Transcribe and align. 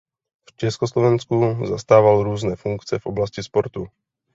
V 0.49 0.57
Československu 0.57 1.57
zastával 1.65 2.23
různé 2.23 2.55
funkce 2.55 2.99
v 2.99 3.05
oblasti 3.05 3.43
sportu. 3.43 3.87